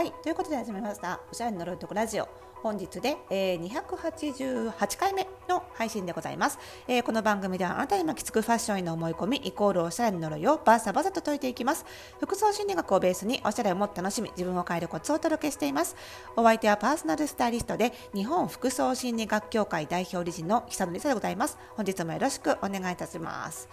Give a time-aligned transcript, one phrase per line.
[0.00, 0.12] はい。
[0.22, 1.20] ということで始めました。
[1.30, 2.26] おしゃれの呪いとこラジオ。
[2.62, 11.84] 本日で、えー、288回目の配信でございます、えー、この番組ではあなたに巻きつくファッションへの思い込みイコールおしゃれの呪いをバーサバサと解いていきます。
[12.18, 15.94] 服装心理学をベースにおしゃれをもっと楽しみ自分を変えるコツをお届けしています。
[16.34, 21.58] お相手はパーソナルスタイリストで日本服装心理学協会代表理事の久野理沙でございます。
[21.76, 23.68] 本日もよろしくお願いいたします。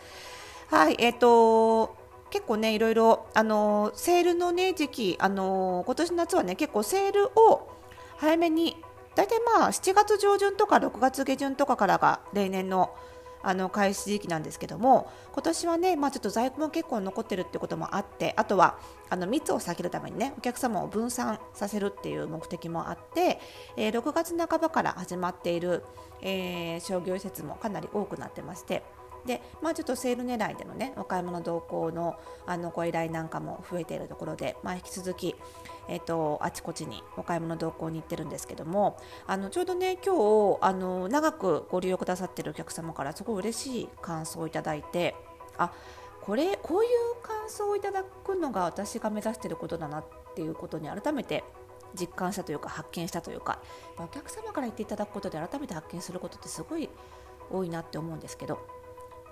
[0.72, 1.96] はいえっ、ー、と
[2.30, 7.70] 結構ねいろいろあのセールのね時期あの今年の夏はね結構セールを
[8.18, 8.78] 早めに
[9.16, 12.96] 大体まあ7月上旬とか6月下旬とかからが例年の
[13.44, 18.78] あの開始時期なんですけども今年はね、まあ、ちょっと在庫も結構残ってるってこともあってあとは
[19.10, 23.40] あの密を避けるためにねお客様を分散させるっていう目的もあって、
[23.78, 25.84] えー、6月半ばから始まっている、
[26.22, 28.84] えー、商業施設もかなり多くなってまして
[29.26, 32.16] で、まあ、ちょっとセール狙いでのねお買い物同行の
[32.46, 35.36] あのご依頼なんかも増えているところで、まあ、引き続き、
[35.90, 45.16] えーと、あちこちにお買い物同行に行ってるんですけどもあのちょうどね今日あの長くご利用くださってるお客様からすごい嬉しい感想をいただいて
[45.58, 45.72] あ
[46.22, 46.90] これこういう
[47.24, 51.44] 感想をいただくのが私が目指していることだなっていうことに改めて
[51.98, 53.62] 実感したというか発見したというか
[53.98, 56.90] お客様から言っていただくことで改めて発見することってすごい
[57.50, 58.60] 多いなって思うんですけど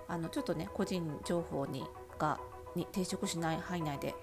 [0.08, 1.84] あのちょっとね個人情報に
[2.18, 2.38] が
[2.74, 4.14] に抵触しない範囲内で、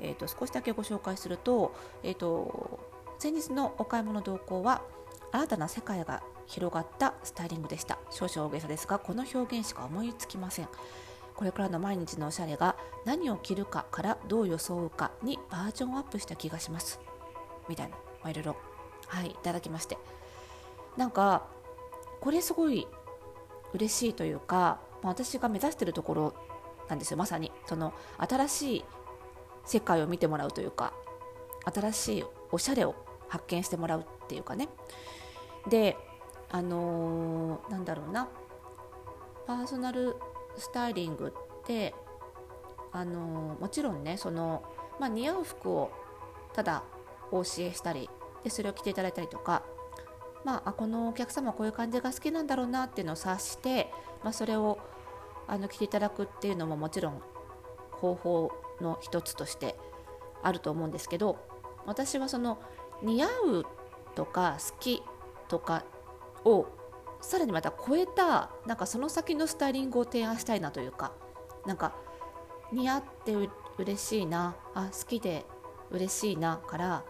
[0.00, 2.80] えーと、少しだけご紹介すると,、えーと、
[3.18, 4.82] 先日のお買い物動向は
[5.30, 7.98] 新たな世界が広がったスタイリングでした。
[8.10, 10.68] 少々大げさですがこの表現しか思いつきません。
[11.34, 17.00] これからの毎日のおしゃれが何を着るかからどう装うかにバージョンアップした気がします。
[17.68, 18.56] みたいな、まあ、いろいろ
[19.06, 19.96] はいいただきまして。
[20.96, 21.46] なんか
[22.20, 22.86] これすごい
[23.72, 26.34] 嬉しいというかま私が目指しているところ
[26.88, 27.52] なんですよまさに。
[27.66, 28.84] その新しい
[29.64, 30.92] 世界を見てもらうというか
[31.72, 32.94] 新しいおしゃれを
[33.28, 34.68] 発見してもらうっていうかね。
[35.68, 35.96] で
[36.50, 38.28] あのー、なんだろうな。
[39.46, 40.16] パーソナル
[40.56, 41.94] スタイリングって
[42.92, 44.62] あのー、もちろんねその、
[45.00, 45.90] まあ、似合う服を
[46.52, 46.84] ただ
[47.30, 48.10] お教えしたり
[48.44, 49.62] でそれを着ていただいたりとか
[50.44, 53.90] まあ、このお客様こういう感じが好きなんだろうなっていうのを察して、
[54.24, 54.78] まあ、それを
[55.46, 57.22] あの着ていただくっていうのももちろん
[57.92, 59.76] 方法の一つとして
[60.42, 61.38] あると思うんですけど
[61.86, 62.60] 私はその
[63.02, 63.66] 似合う
[64.14, 65.02] とか好き
[65.48, 65.84] とか
[66.44, 66.66] を
[67.20, 71.12] さらにまた超えたなんかその先のスタイリングを提案したいなというか
[71.66, 71.94] なんか
[72.72, 73.48] 似合ってう
[73.78, 75.46] 嬉しいなあ好きで
[75.90, 77.04] 嬉しいなから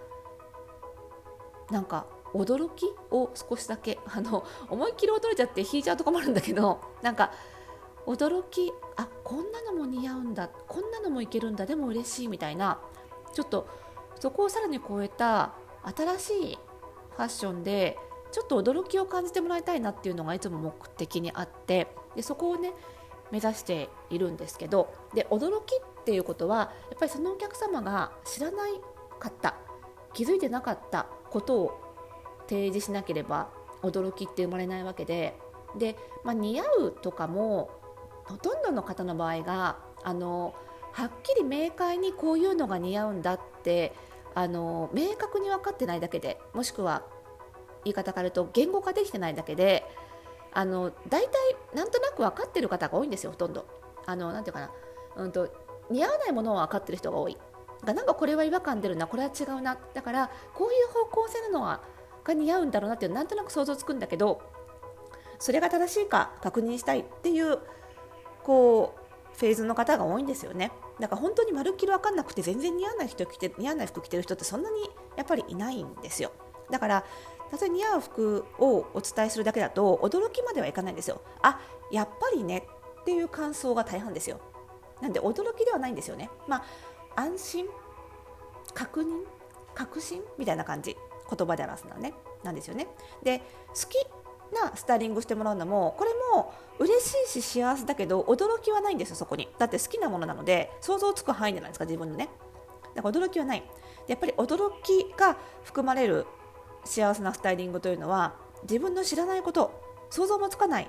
[1.70, 7.32] なんか驚きを少しだけあの 思いっきり驚いちゃって引いちゃうとこもあるんだけど なんか
[8.06, 12.80] 驚きあこんなのも似合うんだこんなのもいけるんだでも嬉しいみたいな
[13.32, 13.66] ちょっと
[14.18, 15.54] そこをさらに超えた
[15.96, 16.58] 新しい
[17.16, 17.98] ファッションで
[18.30, 22.72] ちょっと驚きを感じてもらいたいなっていうのがいつも目的にあってでそこをね
[23.30, 28.72] 目指しているんですけどで驚きっていうことはやっぱりそのお客様が知らない
[29.18, 29.54] かった
[30.12, 31.91] 気づいてなかったことを
[32.52, 33.48] 提示しなければ
[33.82, 35.34] 驚きって生まれないわけで
[35.78, 37.70] で、まあ、似合うとかも
[38.24, 40.54] ほとんどの方の場合があの
[40.92, 43.94] はっきり明快にこういうのが似合うんだって
[44.34, 47.04] あの明確に分かってないだけでもしくは
[47.84, 49.84] 言い方から言うと言語化できてないだけで
[50.52, 51.30] あの大体
[51.74, 53.66] なんとなく分かってる方が多いんですよほとんど。
[54.04, 54.70] あのなんていうかな、
[55.16, 55.48] うんと、
[55.88, 57.38] 似合わないものを分かってる人が多い。
[57.84, 61.80] がなんかこれは違和感出るなこれは違うなだからこういう方向性なのは
[62.24, 64.42] が似合うんだろうなってなんとなく想像つくんだけど
[65.38, 67.58] それが正しいか確認したいっていう
[68.42, 70.70] こうフェーズの方が多いんですよね。
[71.00, 76.32] だから本当にまるっきり分かんなくて全然似合わない人着て似合わない服着てる人ってそんなにやっぱりいないんですよ。
[76.70, 77.04] だから
[77.60, 81.22] 例え似合う服をお伝えするだけだと驚きまではいかないんですよ。
[81.42, 81.60] あ
[81.90, 82.68] やっぱりね
[83.00, 84.40] っていう感想が大半ですよ。
[85.00, 86.30] なんで驚きではないんですよね。
[86.46, 86.64] まあ
[87.16, 87.66] 安心
[88.74, 89.24] 確認
[89.74, 90.96] 確信みたいな感じ。
[91.28, 92.14] 言葉で表すのね。
[92.42, 92.88] なんですよね。
[93.22, 93.96] で好き
[94.54, 99.48] なスタイリングしてもらうのもこれも嬉しいし幸せだけど驚きはないんですよそこに。
[99.58, 102.28] だって好きなものなので想像つく範囲じゃないですか自分のね。
[102.94, 103.62] だから驚きはない。
[104.08, 106.26] やっぱり驚きが含まれる
[106.84, 108.34] 幸せなスタイリングというのは
[108.64, 109.80] 自分の知らないこと
[110.10, 110.88] 想像もつかない。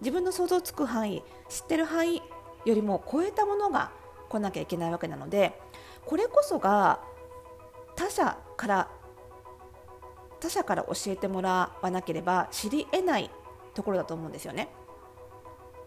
[0.00, 2.22] 自分の想像つく範囲知ってる範囲
[2.64, 3.92] よりも超えたものが
[4.28, 5.58] 来なきゃいけないわけなので
[6.04, 7.00] これこそが
[7.94, 8.88] 他者から
[10.40, 13.30] 他者から教えてもらわなければ知り得ない
[13.74, 14.68] ところだと思うんですよね。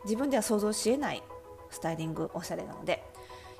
[0.03, 1.23] 自分では想像しえない
[1.69, 3.03] スタイリングおしゃれなので。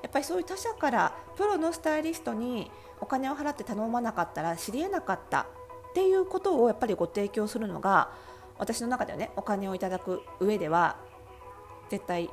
[0.01, 2.71] やっぱりそういう他社からプロのスタイリストに
[3.01, 5.45] お金を払って頼まなかったら知りえなかったっ
[5.94, 8.12] ていうことをやっぱりご提供するのが
[8.57, 10.97] 私の中ではねお金をいただく上では
[11.89, 12.30] 絶対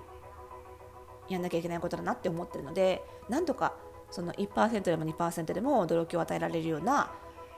[1.28, 3.74] やんなきゃいけないことだなって思ってるのでなんとか
[4.10, 7.10] その1%でも2%でも驚きを与えられるような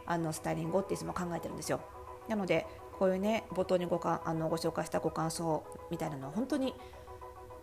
[0.09, 1.81] あのスタイリングをっていつも考えてるんですよ。
[2.29, 2.67] なので
[2.99, 6.75] こういうね冒頭にごかあのご紹介したご感想みたいなのは本当に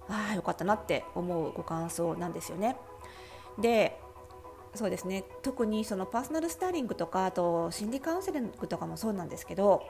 [0.07, 2.77] ああよかったなって思うご感想なんですよね。
[3.59, 3.99] で
[4.75, 9.83] そうですね特にそのパーソナルスタイリングとかあと心理カウンセリングとかもそうなんですけど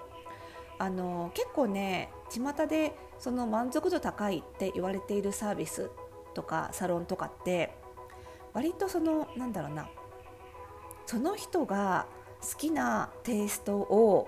[0.77, 5.89] あの結構ね巷でその満足度高いって言われているサービス
[6.33, 7.75] とかサロンとかって
[8.53, 9.89] 割とそのなんだろうな
[11.05, 12.07] その人が
[12.41, 14.27] 好きなテイストを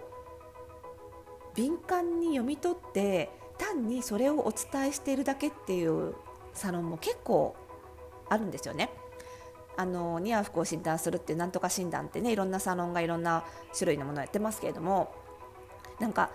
[1.56, 6.16] 敏感に読み取って単にそれをお伝えしているだけっていう
[6.54, 7.56] サロンも結構
[8.30, 8.90] あるんですよね。
[9.80, 13.46] あの似合う服を診断するっていうなんとか診断ってねいろんなサロンがいろんな
[13.78, 15.14] 種類のものをやってますけれども
[16.00, 16.32] なんか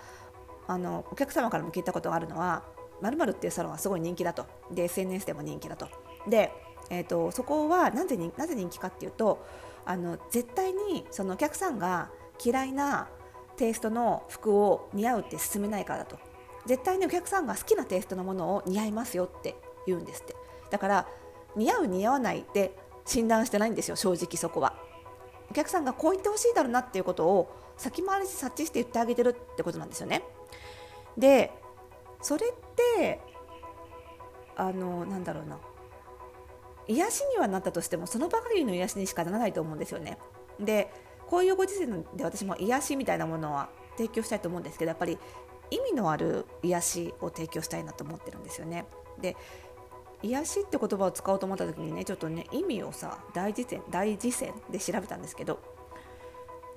[0.69, 2.63] あのお客様からも聞いたことがあるのは
[3.01, 5.89] まるっていうサロンはすごい人気だとで SNS でも人気だと
[6.29, 6.53] で、
[6.89, 9.45] えーと、そこはなぜになぜ人気かっていうと
[9.85, 12.11] あの絶対にそのお客さんが
[12.45, 13.09] 嫌いな
[13.57, 16.19] テイストの服を似合うって勧めないからだと。
[16.67, 19.57] 絶対にお客さんが好きなテイストのものを似合いますよって
[19.87, 20.37] 言うんですって。
[20.71, 21.09] だから
[21.57, 24.75] 似合う似合わないって診断してないんですよ正直そこは。
[25.51, 30.23] お客さんがこう言ってほしいだろうなっていうことを先回りし察知して言ってあげてるってことなんですよね。
[31.19, 31.53] で
[32.23, 32.51] それっ
[32.97, 33.21] て
[34.57, 35.59] あのなんだろうな。
[36.93, 40.19] 癒しにはなったとしてもそのばかりの癒しにしかならないと思うんですよね。
[40.61, 40.91] で
[41.27, 45.19] こういうご時世で私も癒しみたいなものは提供したいと思うんですけどやっぱり
[45.71, 48.85] 意味のある癒しを提供したいなと思ってるんですよね。
[49.21, 49.37] で
[50.23, 55.59] 癒しって言葉を使おうと思った時にねちょっとね意味をさ大辞典大辞典で調べたんですけど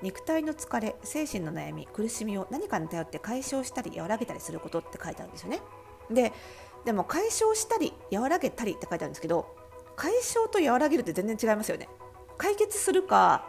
[0.01, 5.61] 肉体の疲れ精神の悩み苦しみを何かに頼って解消したり和らげたりすることって書いてあるんですよね。
[6.09, 6.33] で
[6.85, 9.55] でも解消したり和らげたりって書いてあるんですけど
[9.95, 11.89] 解消と和らげるって全然違いますよね。
[12.37, 13.47] 解決するか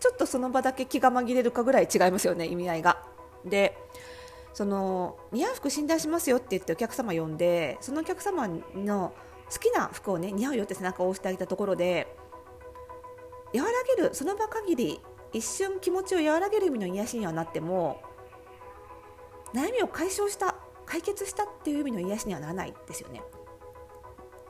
[0.00, 3.02] ちょっとその場だけ気が紛れるかぐらい違いますよね意味合いが。
[3.44, 3.76] で
[4.52, 9.14] その似合う服診断しますよって言ってお客様呼んでそのお客様の
[9.50, 12.14] 好きな服をね似合うよって背中を押してあげたところで
[13.54, 15.00] 和らげるその場限り
[15.32, 18.02] 一瞬気持ちを和らげる意味の癒しにはなっても
[19.54, 20.56] 悩みを解消した
[20.86, 23.22] 解決したっていう意味の癒しにはならないですよね。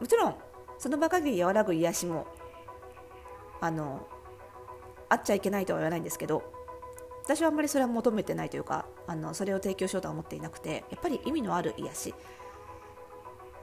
[0.00, 0.34] もちろん
[0.80, 2.26] その場限り和らぐ癒しも
[3.60, 4.08] あの
[5.10, 6.42] あっちゃいけないとは言わないんですけど
[7.22, 12.14] 私はあんまりそれは求めてないというかあのそれを提供しようとは思っていなくてやっぱり意味のある癒し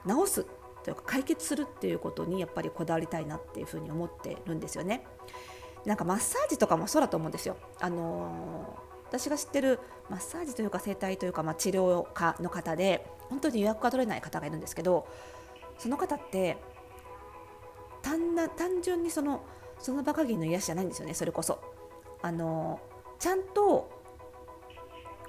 [0.07, 0.45] 治す
[0.83, 5.03] というか解決するっていうことにやっぱりこだわりたいなっていうふうに思ってるんですよね。
[5.85, 7.57] なんかマッサージとかもそうだと思うんですよ。
[7.79, 9.79] あのー、私が知ってる
[10.09, 15.07] マッサージというか整体というか、まあ、治療家の方で本当に予約が取れない方がいるんですけど
[15.77, 16.57] その方って
[18.07, 19.43] 単な単純にその
[19.79, 21.59] その場限りの癒しじゃないんですよねそれこそ。
[22.21, 22.79] あの
[23.19, 23.91] ちゃんと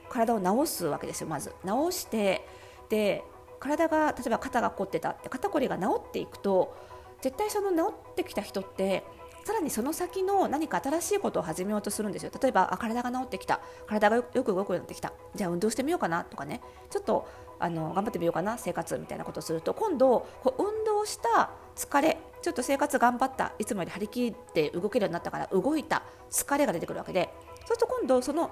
[0.08, 1.52] 体を治すわけですよまず。
[1.66, 2.46] 治して
[2.88, 3.24] で
[3.58, 6.76] 体が例えば肩が凝ってたって肩こりが治っていくと
[7.20, 9.04] 絶対その治ってきた人って
[9.44, 12.30] さらにその先の何か新しいことを始めようとするんですよ。
[12.40, 13.60] 例えばあ体が治ってきた。
[13.86, 15.12] 体がよく動くようになってきた。
[15.34, 16.60] じゃあ運動してみようかなとかね。
[16.90, 17.26] ちょっと
[17.58, 27.30] あの頑張ってみようかな生活みたいなことをすると今度こう運動した疲れちょっと生活頑張ったいつもより張り切って動けるようになったから動いた疲れが出てくるわけで
[27.60, 28.50] そうすると今度その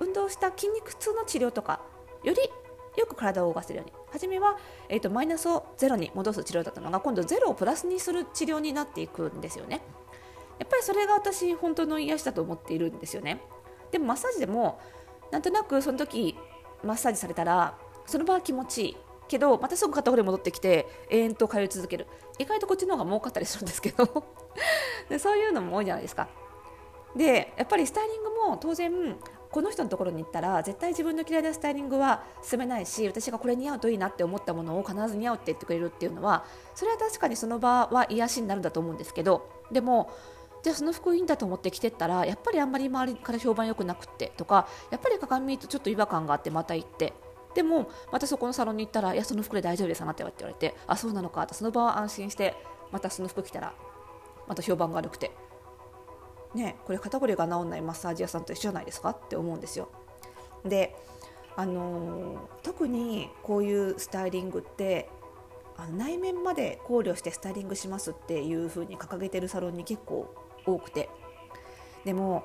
[0.00, 1.80] 運動した筋肉痛の治療とか
[2.22, 2.38] より
[2.96, 3.92] よく体を動かせるように。
[4.10, 9.80] 初めは、えーと、マイナスをゼロに戻す治療だったのが今度ゼロをプラスにする治療になっていくんですよね。
[10.58, 13.40] やっぱりそれが私本当の癒しだと思っているんですよね。
[13.92, 14.80] でもマッサージでも
[15.30, 16.36] なんとなくその時
[16.82, 18.96] マッサージされたらその場は気持ちいい。
[19.28, 22.06] けどまたすぐ肩こり戻ってきて永遠と通い続ける。
[22.38, 24.24] 意外とこっちの方が儲かったりするんですけど。
[25.08, 26.28] でそういうのも多いじゃないですか。
[27.16, 29.16] でやっぱりスタイリングも当然
[29.50, 36.44] この人のところに行ったら絶対自分の嫌いなスタイリングは進めないし私がこれ似合うといいなって思ったものを必ず似合うって言ってくれるっていうのは
[36.74, 39.48] それは確かにその場は癒しになるんだと思うんですけど。
[39.70, 40.10] でも
[40.62, 47.12] じゃあその服いいんだと思って着てったらやっぱりあんまり周りから評判良くなくってとかやっぱり鏡見るとちょっと違和感があってまた行って。
[47.54, 52.54] でもまたそこのサロンに行ったらいやその服で大丈夫ですなって言われてあそうなのかとその場は安心して
[52.92, 53.74] またその服着たら
[54.46, 55.32] また評判が悪くて
[56.54, 59.10] ねこれ肩こりが治んないマッサージ屋さんと一緒じゃないですか？
[59.10, 59.88] って思うんですよ。
[60.64, 60.94] で
[61.56, 65.08] あのー、特にこういうスタイリングって
[65.76, 70.32] あの内面まで考慮してスタイリングしますっていう風に掲げてるサロンに結構
[70.66, 71.08] 多くて
[72.04, 72.44] でも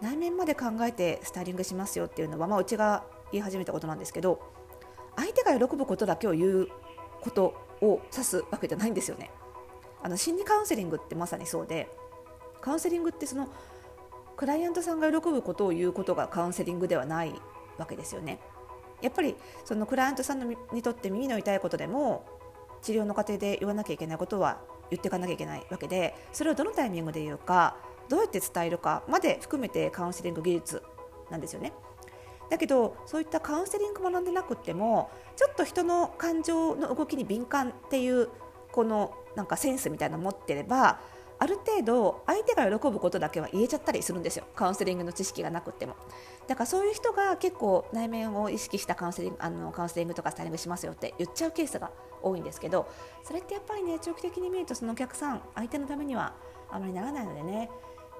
[0.00, 4.40] 内面まで考えてスタイリングしますよっていうのは、まあ、うちが言い始めたことなんですけど
[5.16, 6.68] 相手が喜ぶことだけを言う
[7.20, 9.30] ことを指すわけじゃないんですよね。
[10.02, 11.88] あの心理カウンセリングってまさにそうで
[12.60, 13.48] カウンセリングってその
[14.36, 17.34] クライアントさんが喜ぶことを言うことがカウンセリングではない
[17.76, 18.38] わけですよね。
[19.02, 22.26] やっぱりそのクライアントさんにとって耳の痛いことでも
[22.82, 27.76] 治療の過程で言わなきゃいけないことは言っていかなきゃいけないわけでそれをどのタイミングで言うか
[28.08, 30.82] どうやって伝えるかまで含めてカウンセリング技術
[31.30, 31.72] なんですよね。
[32.50, 38.28] だけどそういったカウンセリング学んでなくてもちょっと人の感情の動きに敏感っていう
[38.72, 41.00] このなんかセンスみたいなの持ってれば
[41.40, 44.44] ある程度相手が喜ぶことだけは言えちゃったりするんですよ。
[44.56, 45.94] カウンセリングの知識がなくても。
[46.48, 52.88] だからそういう人が結構内面を意識したカウンセリングあのカウンセリングとかスタイリングしますよって言っちゃうケースが多いんですけど
[53.22, 56.34] それってやっぱりね長期的に見るとそのお客さん相手のためには
[56.70, 57.70] あまりならないのでね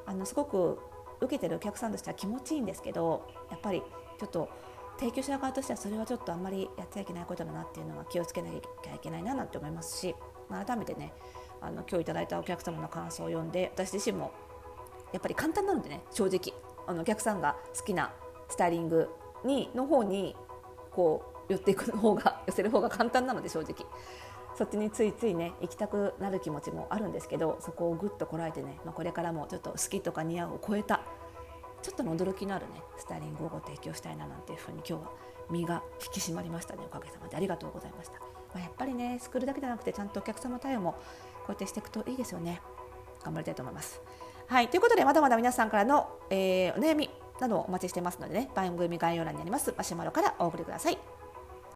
[0.06, 0.78] あのすごく
[1.20, 3.82] 受けてるお客さんとしては気持ちいいんですけどやっぱり
[4.18, 4.48] ちょっと
[4.98, 10.14] 提供者側としてはそれはちょっとあんまりやっちゃいけないことだなっていうのは気をつけなきゃいけないななんて思いますし
[10.50, 11.12] 改めてね
[11.60, 14.32] あの今日いただいたお客様の感想を読んで私自身も
[15.12, 16.52] やっぱり簡単なのでね正直。
[16.86, 18.12] あのお客さんが好きな
[18.48, 19.10] スタイリング
[19.44, 20.34] にの方に
[20.90, 23.86] こう寄っていく方が寄せる方が簡単なので正直。
[24.56, 31.02] そっちについついね行きたくなる気持ちもあるんですけどそこをぐっとこらえてね、まあ、これからもちょっと好きとか似合うを超えた
[31.82, 35.10] ちょっとの驚きのあるねスタイリングをご提供したいななんていうふうに今日は
[35.50, 37.36] 身が引き締まりましたねおかげさまで。
[37.36, 40.98] ありがとうございました、まあ、やっぱりねスクールだけじゃなくてちゃんとお客様対応もこ
[41.48, 42.60] うやってしていくといいですよね。
[43.24, 44.00] 頑張りたいと思います。
[44.46, 51.17] はいということでまだまだ皆さんからの、えー、お悩みなどをお待ちしてますのでね番組概要欄にありますマシュマロからお送りください。